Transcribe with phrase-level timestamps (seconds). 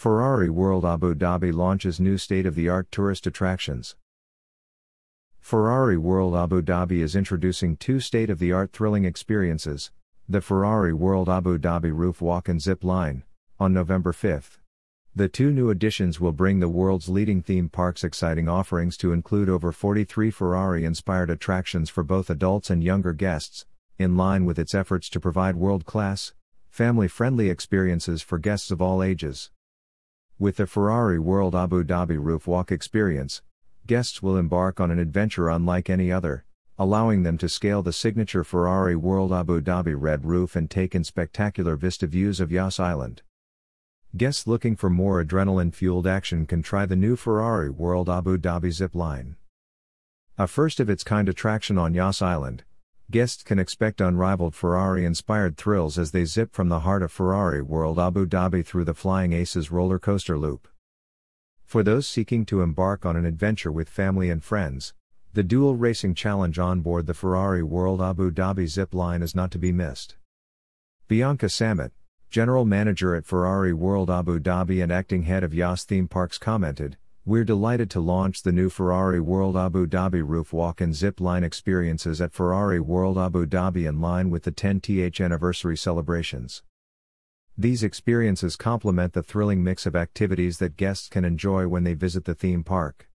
[0.00, 3.96] Ferrari World Abu Dhabi launches new state of the art tourist attractions.
[5.40, 9.90] Ferrari World Abu Dhabi is introducing two state of the art thrilling experiences
[10.26, 13.24] the Ferrari World Abu Dhabi Roof Walk and Zip Line,
[13.58, 14.58] on November 5.
[15.14, 19.50] The two new additions will bring the world's leading theme parks exciting offerings to include
[19.50, 23.66] over 43 Ferrari inspired attractions for both adults and younger guests,
[23.98, 26.32] in line with its efforts to provide world class,
[26.70, 29.50] family friendly experiences for guests of all ages.
[30.40, 33.42] With the Ferrari World Abu Dhabi Roof Walk experience,
[33.86, 36.46] guests will embark on an adventure unlike any other,
[36.78, 41.04] allowing them to scale the signature Ferrari World Abu Dhabi Red Roof and take in
[41.04, 43.20] spectacular vista views of Yas Island.
[44.16, 48.72] Guests looking for more adrenaline fueled action can try the new Ferrari World Abu Dhabi
[48.72, 49.36] Zip Line.
[50.38, 52.64] A first of its kind attraction on Yas Island,
[53.10, 57.60] Guests can expect unrivaled Ferrari inspired thrills as they zip from the heart of Ferrari
[57.60, 60.68] World Abu Dhabi through the Flying Aces roller coaster loop.
[61.64, 64.94] For those seeking to embark on an adventure with family and friends,
[65.32, 69.50] the dual racing challenge on board the Ferrari World Abu Dhabi zip line is not
[69.50, 70.16] to be missed.
[71.08, 71.90] Bianca Sammet,
[72.30, 76.96] general manager at Ferrari World Abu Dhabi and acting head of Yas Theme Parks commented,
[77.26, 81.44] we're delighted to launch the new Ferrari World Abu Dhabi roof walk and zip line
[81.44, 86.62] experiences at Ferrari World Abu Dhabi in line with the 10th anniversary celebrations.
[87.58, 92.24] These experiences complement the thrilling mix of activities that guests can enjoy when they visit
[92.24, 93.10] the theme park.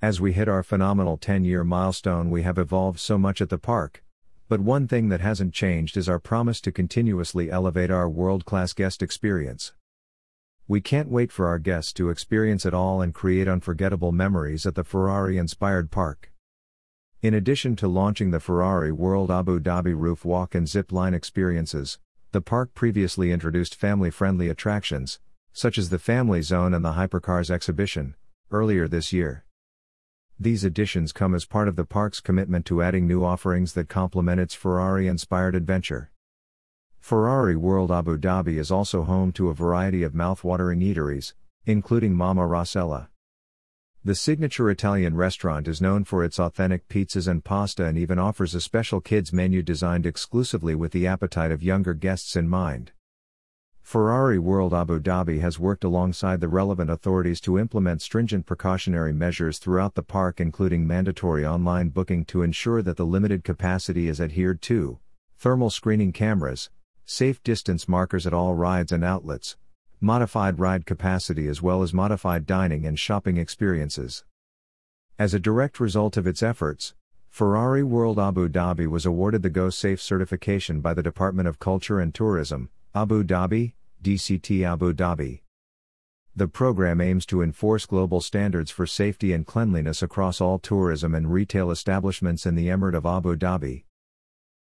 [0.00, 3.58] As we hit our phenomenal 10 year milestone, we have evolved so much at the
[3.58, 4.02] park.
[4.48, 8.72] But one thing that hasn't changed is our promise to continuously elevate our world class
[8.72, 9.74] guest experience.
[10.70, 14.76] We can't wait for our guests to experience it all and create unforgettable memories at
[14.76, 16.30] the Ferrari inspired park.
[17.22, 21.98] In addition to launching the Ferrari World Abu Dhabi Roof Walk and Zip Line experiences,
[22.30, 25.18] the park previously introduced family friendly attractions,
[25.52, 28.14] such as the Family Zone and the Hypercars exhibition,
[28.52, 29.44] earlier this year.
[30.38, 34.40] These additions come as part of the park's commitment to adding new offerings that complement
[34.40, 36.12] its Ferrari inspired adventure.
[37.00, 41.32] Ferrari World Abu Dhabi is also home to a variety of mouthwatering eateries,
[41.66, 43.08] including Mama Rossella.
[44.04, 48.54] The signature Italian restaurant is known for its authentic pizzas and pasta and even offers
[48.54, 52.92] a special kids menu designed exclusively with the appetite of younger guests in mind.
[53.82, 59.58] Ferrari World Abu Dhabi has worked alongside the relevant authorities to implement stringent precautionary measures
[59.58, 64.62] throughout the park, including mandatory online booking to ensure that the limited capacity is adhered
[64.62, 65.00] to,
[65.36, 66.70] thermal screening cameras,
[67.10, 69.56] safe distance markers at all rides and outlets,
[70.00, 74.24] modified ride capacity as well as modified dining and shopping experiences.
[75.18, 76.94] As a direct result of its efforts,
[77.28, 81.98] Ferrari World Abu Dhabi was awarded the Go Safe certification by the Department of Culture
[81.98, 85.40] and Tourism, Abu Dhabi, DCT Abu Dhabi.
[86.36, 91.32] The program aims to enforce global standards for safety and cleanliness across all tourism and
[91.32, 93.82] retail establishments in the Emirate of Abu Dhabi,